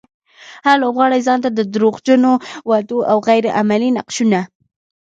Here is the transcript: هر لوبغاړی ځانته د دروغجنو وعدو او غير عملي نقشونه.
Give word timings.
هر 0.65 0.77
لوبغاړی 0.83 1.19
ځانته 1.27 1.49
د 1.51 1.59
دروغجنو 1.73 2.31
وعدو 2.69 2.99
او 3.11 3.17
غير 3.27 3.43
عملي 3.59 3.89
نقشونه. 3.97 4.41